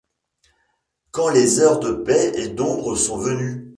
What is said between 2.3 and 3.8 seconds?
et d’ombre sont venues